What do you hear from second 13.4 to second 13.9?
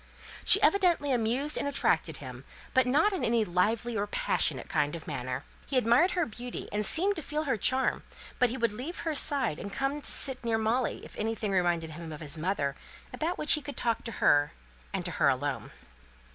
he could